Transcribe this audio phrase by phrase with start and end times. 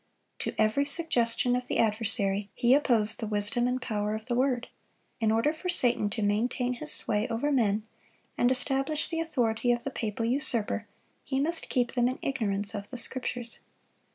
[0.39, 4.67] To every suggestion of the adversary, He opposed the wisdom and power of the Word.
[5.19, 7.83] In order for Satan to maintain his sway over men,
[8.35, 10.87] and establish the authority of the papal usurper,
[11.23, 13.59] he must keep them in ignorance of the Scriptures.